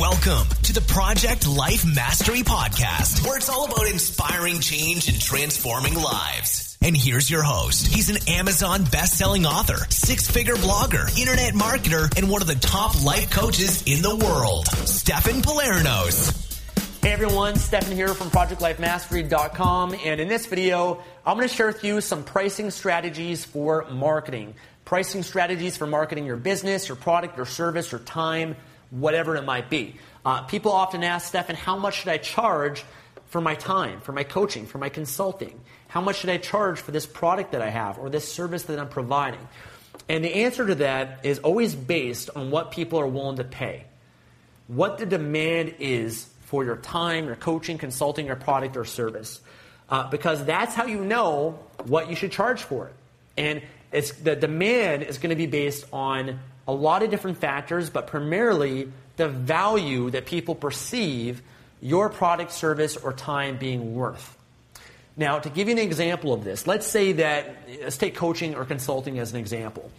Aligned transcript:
Welcome 0.00 0.48
to 0.62 0.72
the 0.72 0.80
Project 0.80 1.46
Life 1.46 1.84
Mastery 1.84 2.40
Podcast, 2.40 3.22
where 3.26 3.36
it's 3.36 3.50
all 3.50 3.66
about 3.66 3.86
inspiring 3.86 4.60
change 4.60 5.08
and 5.08 5.20
transforming 5.20 5.92
lives. 5.92 6.78
And 6.80 6.96
here's 6.96 7.30
your 7.30 7.42
host. 7.42 7.86
He's 7.86 8.08
an 8.08 8.16
Amazon 8.26 8.84
best-selling 8.84 9.44
author, 9.44 9.76
six-figure 9.90 10.54
blogger, 10.54 11.06
internet 11.20 11.52
marketer, 11.52 12.16
and 12.16 12.30
one 12.30 12.40
of 12.40 12.48
the 12.48 12.54
top 12.54 13.04
life 13.04 13.30
coaches 13.30 13.82
in 13.82 14.00
the 14.00 14.16
world, 14.16 14.68
Stefan 14.68 15.42
Palernos. 15.42 16.32
Hey 17.02 17.12
everyone, 17.12 17.56
Stefan 17.56 17.94
here 17.94 18.14
from 18.14 18.30
ProjectLifeMastery.com, 18.30 19.96
and 20.02 20.18
in 20.18 20.28
this 20.28 20.46
video, 20.46 21.02
I'm 21.26 21.36
going 21.36 21.46
to 21.46 21.54
share 21.54 21.66
with 21.66 21.84
you 21.84 22.00
some 22.00 22.24
pricing 22.24 22.70
strategies 22.70 23.44
for 23.44 23.84
marketing. 23.90 24.54
Pricing 24.86 25.22
strategies 25.22 25.76
for 25.76 25.86
marketing 25.86 26.24
your 26.24 26.38
business, 26.38 26.88
your 26.88 26.96
product, 26.96 27.36
your 27.36 27.44
service, 27.44 27.92
your 27.92 28.00
time, 28.00 28.56
whatever 28.90 29.36
it 29.36 29.44
might 29.44 29.70
be. 29.70 29.96
Uh, 30.24 30.42
people 30.42 30.72
often 30.72 31.02
ask, 31.02 31.28
Stefan, 31.28 31.56
how 31.56 31.76
much 31.76 32.00
should 32.00 32.08
I 32.08 32.18
charge 32.18 32.84
for 33.26 33.40
my 33.40 33.54
time, 33.54 34.00
for 34.00 34.12
my 34.12 34.24
coaching, 34.24 34.66
for 34.66 34.78
my 34.78 34.88
consulting? 34.88 35.60
How 35.88 36.00
much 36.00 36.18
should 36.18 36.30
I 36.30 36.36
charge 36.36 36.80
for 36.80 36.90
this 36.90 37.06
product 37.06 37.52
that 37.52 37.62
I 37.62 37.70
have 37.70 37.98
or 37.98 38.10
this 38.10 38.32
service 38.32 38.64
that 38.64 38.78
I'm 38.78 38.88
providing? 38.88 39.46
And 40.08 40.24
the 40.24 40.34
answer 40.34 40.66
to 40.66 40.74
that 40.76 41.24
is 41.24 41.38
always 41.40 41.74
based 41.74 42.30
on 42.34 42.50
what 42.50 42.72
people 42.72 43.00
are 43.00 43.06
willing 43.06 43.36
to 43.36 43.44
pay. 43.44 43.84
What 44.66 44.98
the 44.98 45.06
demand 45.06 45.76
is 45.78 46.28
for 46.42 46.64
your 46.64 46.76
time, 46.76 47.26
your 47.26 47.36
coaching, 47.36 47.78
consulting, 47.78 48.26
your 48.26 48.36
product 48.36 48.76
or 48.76 48.84
service. 48.84 49.40
Uh, 49.88 50.08
because 50.08 50.44
that's 50.44 50.74
how 50.74 50.86
you 50.86 51.04
know 51.04 51.58
what 51.84 52.08
you 52.08 52.16
should 52.16 52.30
charge 52.30 52.62
for 52.62 52.88
it. 52.88 52.94
And 53.36 53.62
the 54.22 54.36
demand 54.36 55.02
is 55.02 55.18
going 55.18 55.30
to 55.30 55.36
be 55.36 55.46
based 55.46 55.84
on 55.92 56.38
a 56.66 56.72
lot 56.72 57.02
of 57.02 57.10
different 57.10 57.38
factors, 57.38 57.90
but 57.90 58.06
primarily 58.06 58.92
the 59.16 59.28
value 59.28 60.10
that 60.10 60.26
people 60.26 60.54
perceive 60.54 61.42
your 61.82 62.08
product, 62.08 62.52
service, 62.52 62.96
or 62.96 63.12
time 63.12 63.56
being 63.58 63.94
worth. 63.94 64.36
Now, 65.16 65.38
to 65.38 65.50
give 65.50 65.68
you 65.68 65.72
an 65.72 65.78
example 65.78 66.32
of 66.32 66.44
this, 66.44 66.66
let's 66.66 66.86
say 66.86 67.12
that, 67.12 67.68
let's 67.82 67.96
take 67.96 68.14
coaching 68.14 68.54
or 68.54 68.64
consulting 68.64 69.18
as 69.18 69.32
an 69.32 69.38
example. 69.38 69.90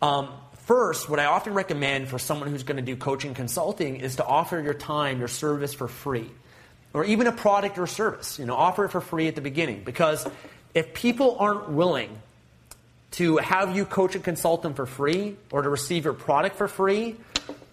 Um, 0.00 0.28
first, 0.64 1.08
what 1.08 1.20
I 1.20 1.26
often 1.26 1.54
recommend 1.54 2.08
for 2.08 2.18
someone 2.18 2.50
who's 2.50 2.62
going 2.62 2.76
to 2.76 2.82
do 2.82 2.96
coaching 2.96 3.34
consulting 3.34 3.96
is 3.96 4.16
to 4.16 4.24
offer 4.24 4.60
your 4.60 4.74
time, 4.74 5.18
your 5.18 5.28
service 5.28 5.72
for 5.72 5.88
free, 5.88 6.30
or 6.92 7.04
even 7.04 7.26
a 7.26 7.32
product 7.32 7.78
or 7.78 7.86
service. 7.86 8.38
You 8.38 8.46
know, 8.46 8.54
offer 8.54 8.86
it 8.86 8.90
for 8.90 9.00
free 9.00 9.28
at 9.28 9.36
the 9.36 9.40
beginning 9.40 9.84
because 9.84 10.26
if 10.74 10.92
people 10.92 11.36
aren't 11.38 11.70
willing 11.70 12.18
to 13.12 13.36
have 13.38 13.76
you 13.76 13.84
coach 13.84 14.14
and 14.14 14.24
consult 14.24 14.62
them 14.62 14.74
for 14.74 14.86
free 14.86 15.36
or 15.50 15.62
to 15.62 15.68
receive 15.68 16.04
your 16.04 16.14
product 16.14 16.56
for 16.56 16.68
free, 16.68 17.16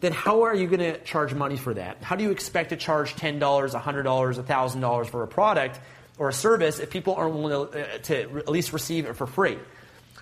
then 0.01 0.11
how 0.11 0.43
are 0.43 0.55
you 0.55 0.67
going 0.67 0.79
to 0.79 0.97
charge 0.99 1.33
money 1.33 1.57
for 1.57 1.73
that? 1.73 1.97
How 2.01 2.15
do 2.15 2.23
you 2.23 2.31
expect 2.31 2.69
to 2.69 2.77
charge 2.77 3.15
$10, 3.15 3.39
$100, 3.39 3.73
$1,000 3.79 5.07
for 5.07 5.23
a 5.23 5.27
product 5.27 5.79
or 6.17 6.29
a 6.29 6.33
service 6.33 6.79
if 6.79 6.89
people 6.89 7.15
aren't 7.15 7.35
willing 7.35 7.71
to, 7.71 7.95
uh, 7.95 7.97
to 7.99 8.37
at 8.39 8.49
least 8.49 8.73
receive 8.73 9.05
it 9.05 9.15
for 9.15 9.27
free? 9.27 9.57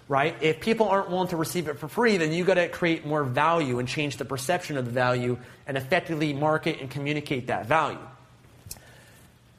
Right? 0.09 0.35
If 0.41 0.61
people 0.61 0.87
aren't 0.87 1.09
willing 1.09 1.27
to 1.29 1.37
receive 1.37 1.67
it 1.67 1.79
for 1.79 1.89
free, 1.89 2.15
then 2.17 2.31
you 2.31 2.45
got 2.45 2.53
to 2.53 2.69
create 2.69 3.05
more 3.05 3.23
value 3.23 3.79
and 3.79 3.87
change 3.87 4.17
the 4.17 4.25
perception 4.25 4.77
of 4.77 4.85
the 4.85 4.91
value 4.91 5.37
and 5.67 5.75
effectively 5.75 6.31
market 6.33 6.79
and 6.79 6.89
communicate 6.89 7.47
that 7.47 7.65
value. 7.65 7.99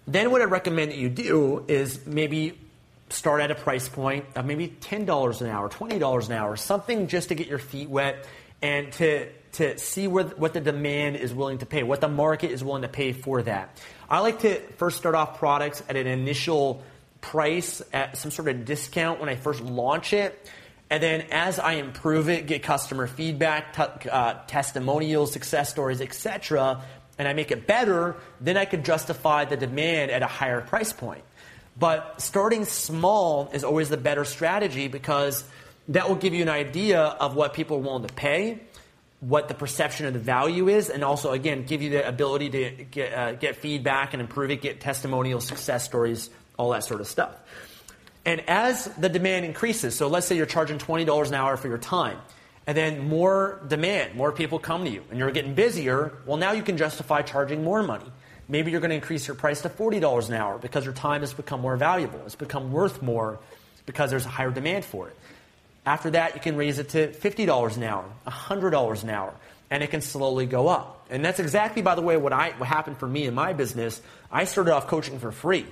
Then 0.06 0.30
what 0.30 0.40
I 0.40 0.44
recommend 0.44 0.92
that 0.92 0.96
you 0.96 1.10
do 1.10 1.66
is 1.68 2.06
maybe 2.06 2.58
start 3.10 3.40
at 3.40 3.50
a 3.50 3.54
price 3.54 3.88
point 3.88 4.24
of 4.36 4.44
maybe 4.44 4.68
$10 4.68 5.40
an 5.40 5.46
hour, 5.48 5.68
$20 5.68 6.26
an 6.26 6.32
hour, 6.32 6.56
something 6.56 7.06
just 7.06 7.28
to 7.28 7.34
get 7.34 7.46
your 7.46 7.58
feet 7.58 7.88
wet 7.88 8.26
and 8.62 8.92
to, 8.94 9.28
to 9.52 9.78
see 9.78 10.08
where, 10.08 10.24
what 10.24 10.52
the 10.52 10.60
demand 10.60 11.16
is 11.16 11.32
willing 11.32 11.58
to 11.58 11.66
pay, 11.66 11.82
what 11.82 12.00
the 12.00 12.08
market 12.08 12.50
is 12.50 12.62
willing 12.62 12.82
to 12.82 12.88
pay 12.88 13.12
for 13.12 13.42
that. 13.42 13.78
I 14.08 14.20
like 14.20 14.40
to 14.40 14.60
first 14.76 14.96
start 14.98 15.14
off 15.14 15.38
products 15.38 15.82
at 15.88 15.96
an 15.96 16.06
initial 16.06 16.82
price, 17.20 17.82
at 17.92 18.16
some 18.16 18.30
sort 18.30 18.48
of 18.48 18.64
discount 18.64 19.20
when 19.20 19.28
I 19.28 19.36
first 19.36 19.60
launch 19.60 20.12
it. 20.12 20.50
And 20.90 21.02
then 21.02 21.26
as 21.30 21.58
I 21.58 21.74
improve 21.74 22.28
it, 22.28 22.46
get 22.46 22.62
customer 22.62 23.06
feedback, 23.06 23.74
t- 23.74 24.08
uh, 24.08 24.34
testimonials, 24.46 25.32
success 25.32 25.68
stories, 25.68 26.00
etc., 26.00 26.82
and 27.18 27.26
I 27.26 27.32
make 27.32 27.50
it 27.50 27.66
better, 27.66 28.16
then 28.40 28.56
I 28.56 28.64
can 28.64 28.84
justify 28.84 29.44
the 29.44 29.56
demand 29.56 30.12
at 30.12 30.22
a 30.22 30.26
higher 30.26 30.60
price 30.60 30.92
point. 30.92 31.24
But 31.78 32.20
starting 32.20 32.64
small 32.64 33.50
is 33.52 33.62
always 33.62 33.88
the 33.88 33.96
better 33.96 34.24
strategy 34.24 34.88
because 34.88 35.44
that 35.88 36.08
will 36.08 36.16
give 36.16 36.34
you 36.34 36.42
an 36.42 36.48
idea 36.48 37.00
of 37.00 37.34
what 37.34 37.54
people 37.54 37.76
are 37.76 37.80
willing 37.80 38.06
to 38.06 38.12
pay, 38.12 38.60
what 39.20 39.48
the 39.48 39.54
perception 39.54 40.06
of 40.06 40.12
the 40.12 40.18
value 40.18 40.68
is, 40.68 40.90
and 40.90 41.04
also, 41.04 41.32
again, 41.32 41.64
give 41.64 41.82
you 41.82 41.90
the 41.90 42.06
ability 42.06 42.50
to 42.50 42.84
get, 42.84 43.12
uh, 43.12 43.32
get 43.32 43.56
feedback 43.56 44.12
and 44.12 44.20
improve 44.20 44.50
it, 44.50 44.60
get 44.60 44.80
testimonials, 44.80 45.46
success 45.46 45.84
stories, 45.84 46.30
all 46.58 46.70
that 46.70 46.84
sort 46.84 47.00
of 47.00 47.06
stuff. 47.06 47.34
And 48.24 48.42
as 48.48 48.84
the 48.98 49.08
demand 49.08 49.46
increases, 49.46 49.94
so 49.94 50.08
let's 50.08 50.26
say 50.26 50.36
you're 50.36 50.46
charging 50.46 50.78
$20 50.78 51.28
an 51.28 51.34
hour 51.34 51.56
for 51.56 51.68
your 51.68 51.78
time, 51.78 52.18
and 52.66 52.76
then 52.76 53.08
more 53.08 53.60
demand, 53.66 54.14
more 54.14 54.32
people 54.32 54.58
come 54.58 54.84
to 54.84 54.90
you, 54.90 55.02
and 55.10 55.18
you're 55.18 55.30
getting 55.30 55.54
busier, 55.54 56.12
well, 56.26 56.36
now 56.36 56.52
you 56.52 56.62
can 56.62 56.76
justify 56.76 57.22
charging 57.22 57.64
more 57.64 57.82
money. 57.82 58.04
Maybe 58.48 58.70
you're 58.70 58.80
going 58.80 58.90
to 58.90 58.96
increase 58.96 59.26
your 59.28 59.36
price 59.36 59.60
to 59.62 59.68
$40 59.68 60.28
an 60.28 60.34
hour 60.34 60.58
because 60.58 60.84
your 60.84 60.94
time 60.94 61.20
has 61.20 61.34
become 61.34 61.60
more 61.60 61.76
valuable. 61.76 62.20
It's 62.24 62.34
become 62.34 62.72
worth 62.72 63.02
more 63.02 63.38
because 63.84 64.10
there's 64.10 64.24
a 64.24 64.30
higher 64.30 64.50
demand 64.50 64.84
for 64.84 65.08
it. 65.08 65.16
After 65.84 66.10
that, 66.10 66.34
you 66.34 66.40
can 66.40 66.56
raise 66.56 66.78
it 66.78 66.90
to 66.90 67.08
$50 67.08 67.76
an 67.76 67.82
hour, 67.82 68.04
$100 68.26 69.02
an 69.02 69.10
hour, 69.10 69.34
and 69.70 69.82
it 69.82 69.90
can 69.90 70.00
slowly 70.00 70.46
go 70.46 70.68
up. 70.68 71.06
And 71.10 71.24
that's 71.24 71.40
exactly, 71.40 71.82
by 71.82 71.94
the 71.94 72.02
way, 72.02 72.16
what, 72.16 72.32
I, 72.32 72.50
what 72.58 72.68
happened 72.68 72.98
for 72.98 73.08
me 73.08 73.26
in 73.26 73.34
my 73.34 73.52
business. 73.52 74.00
I 74.30 74.44
started 74.44 74.74
off 74.74 74.86
coaching 74.86 75.18
for 75.18 75.32
free. 75.32 75.66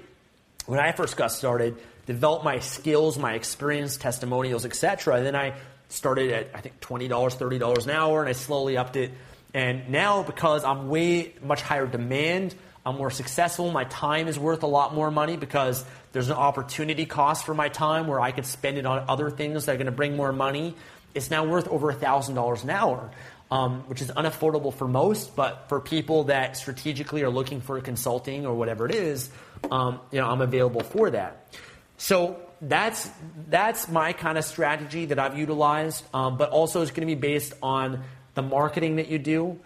When 0.66 0.80
I 0.80 0.92
first 0.92 1.16
got 1.16 1.32
started, 1.32 1.76
developed 2.06 2.44
my 2.44 2.60
skills, 2.60 3.18
my 3.18 3.34
experience, 3.34 3.96
testimonials, 3.96 4.64
etc. 4.64 5.22
Then 5.22 5.36
I 5.36 5.54
started 5.88 6.32
at, 6.32 6.50
I 6.54 6.60
think, 6.60 6.80
$20, 6.80 7.08
$30 7.08 7.84
an 7.84 7.90
hour, 7.90 8.20
and 8.20 8.28
I 8.28 8.32
slowly 8.32 8.76
upped 8.76 8.96
it. 8.96 9.12
And 9.54 9.90
now, 9.90 10.22
because 10.22 10.64
I'm 10.64 10.88
way 10.88 11.34
much 11.42 11.62
higher 11.62 11.86
demand, 11.86 12.54
I'm 12.86 12.96
more 12.96 13.10
successful. 13.10 13.72
My 13.72 13.82
time 13.84 14.28
is 14.28 14.38
worth 14.38 14.62
a 14.62 14.68
lot 14.68 14.94
more 14.94 15.10
money 15.10 15.36
because 15.36 15.84
there's 16.12 16.28
an 16.28 16.36
opportunity 16.36 17.04
cost 17.04 17.44
for 17.44 17.52
my 17.52 17.68
time 17.68 18.06
where 18.06 18.20
I 18.20 18.30
could 18.30 18.46
spend 18.46 18.78
it 18.78 18.86
on 18.86 19.04
other 19.08 19.28
things 19.28 19.66
that 19.66 19.72
are 19.72 19.76
going 19.76 19.86
to 19.86 19.92
bring 19.92 20.16
more 20.16 20.32
money. 20.32 20.76
It's 21.12 21.28
now 21.28 21.44
worth 21.44 21.66
over 21.66 21.92
$1,000 21.92 22.62
an 22.62 22.70
hour, 22.70 23.10
um, 23.50 23.80
which 23.88 24.00
is 24.00 24.12
unaffordable 24.12 24.72
for 24.72 24.86
most, 24.86 25.34
but 25.34 25.68
for 25.68 25.80
people 25.80 26.24
that 26.24 26.56
strategically 26.56 27.24
are 27.24 27.28
looking 27.28 27.60
for 27.60 27.80
consulting 27.80 28.46
or 28.46 28.54
whatever 28.54 28.86
it 28.86 28.94
is, 28.94 29.30
um, 29.68 29.98
you 30.12 30.20
know, 30.20 30.28
I'm 30.28 30.40
available 30.40 30.82
for 30.82 31.10
that. 31.10 31.56
So 31.96 32.40
that's 32.60 33.10
that's 33.48 33.88
my 33.88 34.12
kind 34.12 34.38
of 34.38 34.44
strategy 34.44 35.06
that 35.06 35.18
I've 35.18 35.36
utilized, 35.36 36.04
um, 36.14 36.36
but 36.36 36.50
also 36.50 36.82
it's 36.82 36.92
going 36.92 37.06
to 37.08 37.14
be 37.14 37.20
based 37.20 37.52
on 37.62 38.04
the 38.34 38.42
marketing 38.42 38.96
that 38.96 39.08
you 39.08 39.18
do 39.18 39.58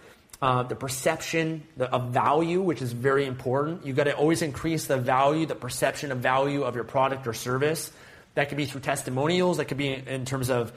uh, 0.42 0.62
the 0.62 0.74
perception 0.74 1.62
of 1.78 2.12
value, 2.12 2.62
which 2.62 2.80
is 2.80 2.92
very 2.92 3.26
important. 3.26 3.84
You've 3.84 3.96
got 3.96 4.04
to 4.04 4.16
always 4.16 4.40
increase 4.40 4.86
the 4.86 4.96
value, 4.96 5.44
the 5.46 5.54
perception 5.54 6.12
of 6.12 6.18
value 6.18 6.62
of 6.62 6.74
your 6.74 6.84
product 6.84 7.26
or 7.26 7.34
service. 7.34 7.92
That 8.34 8.48
could 8.48 8.56
be 8.56 8.64
through 8.64 8.80
testimonials, 8.80 9.58
that 9.58 9.66
could 9.66 9.76
be 9.76 9.92
in 9.92 10.24
terms 10.24 10.48
of 10.48 10.72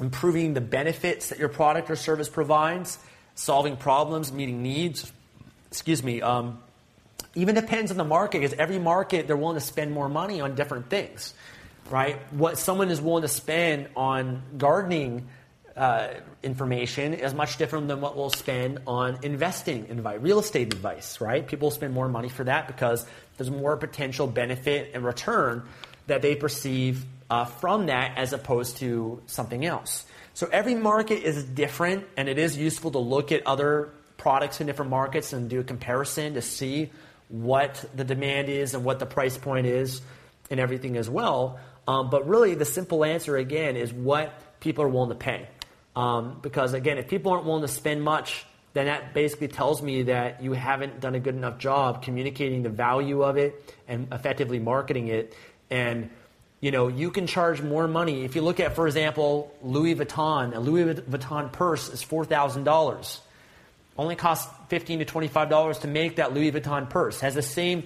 improving 0.00 0.54
the 0.54 0.60
benefits 0.60 1.28
that 1.28 1.38
your 1.38 1.48
product 1.48 1.88
or 1.88 1.96
service 1.96 2.28
provides, 2.28 2.98
solving 3.36 3.76
problems, 3.76 4.32
meeting 4.32 4.62
needs. 4.62 5.12
Excuse 5.68 6.02
me. 6.02 6.20
Um, 6.20 6.58
even 7.36 7.54
depends 7.54 7.90
on 7.90 7.96
the 7.96 8.04
market 8.04 8.40
because 8.40 8.54
every 8.58 8.78
market 8.78 9.26
they're 9.26 9.36
willing 9.36 9.56
to 9.56 9.64
spend 9.64 9.92
more 9.92 10.08
money 10.08 10.40
on 10.40 10.54
different 10.54 10.90
things, 10.90 11.34
right? 11.90 12.18
What 12.32 12.58
someone 12.58 12.90
is 12.90 13.00
willing 13.00 13.22
to 13.22 13.28
spend 13.28 13.88
on 13.96 14.42
gardening 14.56 15.28
uh, 15.76 16.08
information 16.42 17.14
is 17.14 17.34
much 17.34 17.56
different 17.56 17.88
than 17.88 18.00
what 18.00 18.16
we'll 18.16 18.30
spend 18.30 18.80
on 18.86 19.18
investing 19.22 19.90
advice, 19.90 20.20
real 20.20 20.38
estate 20.38 20.72
advice, 20.72 21.20
right? 21.20 21.46
People 21.46 21.70
spend 21.70 21.92
more 21.92 22.08
money 22.08 22.28
for 22.28 22.44
that 22.44 22.68
because 22.68 23.04
there's 23.36 23.50
more 23.50 23.76
potential 23.76 24.26
benefit 24.26 24.92
and 24.94 25.04
return 25.04 25.64
that 26.06 26.22
they 26.22 26.36
perceive 26.36 27.04
uh, 27.28 27.44
from 27.44 27.86
that 27.86 28.16
as 28.16 28.32
opposed 28.32 28.76
to 28.76 29.20
something 29.26 29.64
else. 29.64 30.04
So 30.34 30.48
every 30.52 30.74
market 30.74 31.22
is 31.22 31.42
different, 31.44 32.06
and 32.16 32.28
it 32.28 32.38
is 32.38 32.56
useful 32.56 32.92
to 32.92 32.98
look 32.98 33.32
at 33.32 33.46
other 33.46 33.90
products 34.16 34.60
in 34.60 34.66
different 34.66 34.90
markets 34.90 35.32
and 35.32 35.50
do 35.50 35.60
a 35.60 35.64
comparison 35.64 36.34
to 36.34 36.42
see 36.42 36.90
what 37.28 37.84
the 37.94 38.04
demand 38.04 38.48
is 38.48 38.74
and 38.74 38.84
what 38.84 38.98
the 38.98 39.06
price 39.06 39.36
point 39.36 39.66
is 39.66 40.02
and 40.50 40.60
everything 40.60 40.96
as 40.96 41.10
well. 41.10 41.58
Um, 41.88 42.10
but 42.10 42.28
really, 42.28 42.54
the 42.54 42.64
simple 42.64 43.04
answer 43.04 43.36
again 43.36 43.76
is 43.76 43.92
what 43.92 44.60
people 44.60 44.84
are 44.84 44.88
willing 44.88 45.10
to 45.10 45.16
pay. 45.16 45.48
Um, 45.96 46.38
because 46.42 46.74
again, 46.74 46.98
if 46.98 47.08
people 47.08 47.32
aren't 47.32 47.44
willing 47.44 47.62
to 47.62 47.68
spend 47.68 48.02
much, 48.02 48.44
then 48.72 48.86
that 48.86 49.14
basically 49.14 49.48
tells 49.48 49.80
me 49.80 50.04
that 50.04 50.42
you 50.42 50.52
haven't 50.52 51.00
done 51.00 51.14
a 51.14 51.20
good 51.20 51.36
enough 51.36 51.58
job 51.58 52.02
communicating 52.02 52.62
the 52.64 52.70
value 52.70 53.22
of 53.22 53.36
it 53.36 53.74
and 53.86 54.08
effectively 54.12 54.58
marketing 54.58 55.08
it. 55.08 55.34
And 55.70 56.10
you 56.60 56.70
know, 56.70 56.88
you 56.88 57.10
can 57.10 57.26
charge 57.26 57.60
more 57.60 57.86
money. 57.86 58.24
If 58.24 58.34
you 58.36 58.42
look 58.42 58.58
at, 58.58 58.74
for 58.74 58.86
example, 58.86 59.54
Louis 59.62 59.94
Vuitton, 59.94 60.54
a 60.56 60.60
Louis 60.60 60.94
Vuitton 60.94 61.52
purse 61.52 61.88
is 61.90 62.02
four 62.02 62.24
thousand 62.24 62.64
dollars. 62.64 63.20
only 63.96 64.16
costs 64.16 64.50
15 64.70 65.00
to 65.00 65.04
$25 65.04 65.80
to 65.82 65.88
make 65.88 66.16
that 66.16 66.32
Louis 66.34 66.50
Vuitton 66.52 66.88
purse. 66.90 67.20
Has 67.20 67.34
the 67.34 67.42
same 67.42 67.84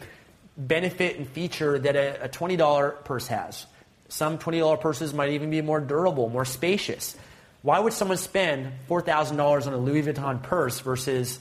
benefit 0.56 1.16
and 1.19 1.28
feature 1.28 1.78
that 1.78 1.96
a, 1.96 2.25
a 2.25 2.28
$20 2.28 3.04
purse 3.04 3.26
has. 3.28 3.66
Some 4.08 4.38
$20 4.38 4.81
purses 4.81 5.12
might 5.12 5.32
even 5.32 5.50
be 5.50 5.61
more 5.61 5.81
durable, 5.81 6.28
more 6.31 6.46
spacious. 6.46 7.16
Why 7.62 7.78
would 7.81 7.93
someone 7.93 8.19
spend 8.19 8.72
$4,000 8.88 9.66
on 9.66 9.72
a 9.72 9.76
Louis 9.76 10.02
Vuitton 10.02 10.43
purse 10.43 10.81
versus 10.81 11.40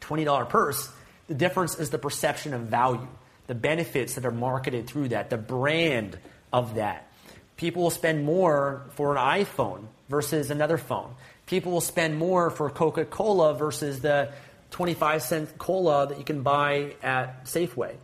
$20 0.00 0.48
purse? 0.48 0.90
The 1.28 1.34
difference 1.34 1.78
is 1.78 1.90
the 1.90 1.98
perception 1.98 2.52
of 2.52 2.62
value, 2.62 3.06
the 3.46 3.54
benefits 3.54 4.14
that 4.14 4.26
are 4.26 4.32
marketed 4.32 4.88
through 4.88 5.10
that, 5.10 5.30
the 5.30 5.38
brand 5.38 6.18
of 6.52 6.74
that. 6.74 7.06
People 7.56 7.82
will 7.84 7.90
spend 7.90 8.24
more 8.24 8.86
for 8.94 9.16
an 9.16 9.44
iPhone 9.44 9.84
versus 10.08 10.50
another 10.50 10.78
phone. 10.78 11.14
People 11.46 11.72
will 11.72 11.80
spend 11.80 12.18
more 12.18 12.50
for 12.50 12.68
Coca 12.70 13.04
Cola 13.04 13.54
versus 13.54 14.00
the 14.00 14.32
25 14.70 15.22
cent 15.22 15.58
cola 15.58 16.08
that 16.08 16.18
you 16.18 16.24
can 16.24 16.42
buy 16.42 16.94
at 17.02 17.44
Safeway 17.44 17.96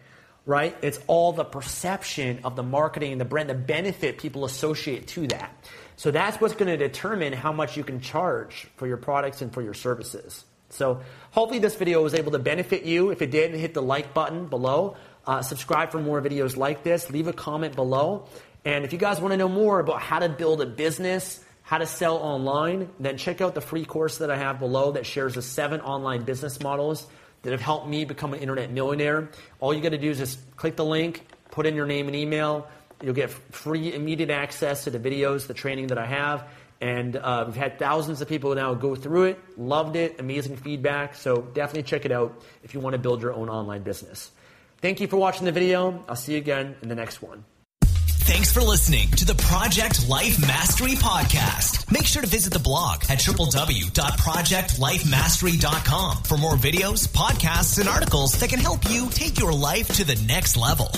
right? 0.46 0.76
It's 0.80 1.00
all 1.08 1.32
the 1.32 1.44
perception 1.44 2.40
of 2.44 2.56
the 2.56 2.62
marketing 2.62 3.18
the 3.18 3.24
brand, 3.24 3.50
the 3.50 3.54
benefit 3.54 4.18
people 4.18 4.44
associate 4.44 5.08
to 5.08 5.26
that. 5.28 5.52
So 5.96 6.10
that's 6.10 6.40
what's 6.40 6.54
going 6.54 6.68
to 6.68 6.76
determine 6.76 7.32
how 7.32 7.52
much 7.52 7.76
you 7.76 7.82
can 7.82 8.00
charge 8.00 8.68
for 8.76 8.86
your 8.86 8.96
products 8.96 9.42
and 9.42 9.52
for 9.52 9.60
your 9.60 9.74
services. 9.74 10.44
So 10.70 11.00
hopefully 11.32 11.58
this 11.58 11.74
video 11.74 12.02
was 12.02 12.14
able 12.14 12.32
to 12.32 12.38
benefit 12.38 12.84
you. 12.84 13.10
If 13.10 13.22
it 13.22 13.30
did, 13.30 13.54
hit 13.54 13.74
the 13.74 13.82
like 13.82 14.14
button 14.14 14.46
below. 14.46 14.96
Uh, 15.26 15.42
subscribe 15.42 15.90
for 15.90 16.00
more 16.00 16.22
videos 16.22 16.56
like 16.56 16.84
this. 16.84 17.10
Leave 17.10 17.26
a 17.26 17.32
comment 17.32 17.74
below. 17.74 18.28
And 18.64 18.84
if 18.84 18.92
you 18.92 18.98
guys 18.98 19.20
want 19.20 19.32
to 19.32 19.36
know 19.36 19.48
more 19.48 19.80
about 19.80 20.00
how 20.00 20.18
to 20.18 20.28
build 20.28 20.60
a 20.60 20.66
business, 20.66 21.44
how 21.66 21.78
to 21.78 21.86
sell 21.86 22.18
online, 22.18 22.88
then 23.00 23.18
check 23.18 23.40
out 23.40 23.56
the 23.56 23.60
free 23.60 23.84
course 23.84 24.18
that 24.18 24.30
I 24.30 24.36
have 24.36 24.60
below 24.60 24.92
that 24.92 25.04
shares 25.04 25.34
the 25.34 25.42
seven 25.42 25.80
online 25.80 26.22
business 26.22 26.62
models 26.62 27.04
that 27.42 27.50
have 27.50 27.60
helped 27.60 27.88
me 27.88 28.04
become 28.04 28.32
an 28.34 28.40
internet 28.40 28.70
millionaire. 28.70 29.30
All 29.58 29.74
you 29.74 29.80
got 29.80 29.88
to 29.88 29.98
do 29.98 30.10
is 30.10 30.18
just 30.18 30.38
click 30.56 30.76
the 30.76 30.84
link, 30.84 31.26
put 31.50 31.66
in 31.66 31.74
your 31.74 31.86
name 31.86 32.06
and 32.06 32.14
email. 32.14 32.68
You'll 33.02 33.14
get 33.14 33.30
free 33.30 33.92
immediate 33.92 34.30
access 34.30 34.84
to 34.84 34.90
the 34.90 35.00
videos, 35.00 35.48
the 35.48 35.54
training 35.54 35.88
that 35.88 35.98
I 35.98 36.06
have. 36.06 36.48
And 36.80 37.16
uh, 37.16 37.44
we've 37.46 37.56
had 37.56 37.80
thousands 37.80 38.20
of 38.20 38.28
people 38.28 38.54
now 38.54 38.74
go 38.74 38.94
through 38.94 39.24
it, 39.24 39.58
loved 39.58 39.96
it, 39.96 40.20
amazing 40.20 40.58
feedback. 40.58 41.16
So 41.16 41.42
definitely 41.42 41.82
check 41.82 42.04
it 42.04 42.12
out 42.12 42.44
if 42.62 42.74
you 42.74 42.80
want 42.80 42.94
to 42.94 42.98
build 42.98 43.22
your 43.22 43.34
own 43.34 43.48
online 43.48 43.82
business. 43.82 44.30
Thank 44.80 45.00
you 45.00 45.08
for 45.08 45.16
watching 45.16 45.46
the 45.46 45.52
video. 45.52 46.04
I'll 46.08 46.14
see 46.14 46.32
you 46.32 46.38
again 46.38 46.76
in 46.80 46.88
the 46.88 46.94
next 46.94 47.20
one. 47.20 47.44
Thanks 48.26 48.52
for 48.52 48.60
listening 48.60 49.08
to 49.12 49.24
the 49.24 49.36
Project 49.36 50.08
Life 50.08 50.40
Mastery 50.40 50.94
Podcast. 50.94 51.92
Make 51.92 52.06
sure 52.06 52.22
to 52.22 52.28
visit 52.28 52.52
the 52.52 52.58
blog 52.58 53.04
at 53.08 53.20
www.projectlifemastery.com 53.20 56.16
for 56.24 56.36
more 56.36 56.56
videos, 56.56 57.06
podcasts, 57.06 57.78
and 57.78 57.88
articles 57.88 58.32
that 58.40 58.50
can 58.50 58.58
help 58.58 58.80
you 58.90 59.08
take 59.10 59.38
your 59.38 59.52
life 59.52 59.86
to 59.94 60.02
the 60.04 60.16
next 60.26 60.56
level. 60.56 60.90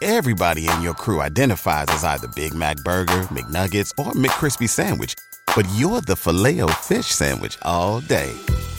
Everybody 0.00 0.70
in 0.70 0.80
your 0.80 0.94
crew 0.94 1.20
identifies 1.20 1.88
as 1.90 2.02
either 2.02 2.28
Big 2.28 2.54
Mac 2.54 2.78
Burger, 2.78 3.24
McNuggets, 3.24 3.90
or 3.98 4.14
McCrispy 4.14 4.70
Sandwich, 4.70 5.14
but 5.54 5.66
you're 5.74 6.00
the 6.00 6.16
Filet-O-Fish 6.16 7.08
Sandwich 7.08 7.58
all 7.60 8.00
day 8.00 8.32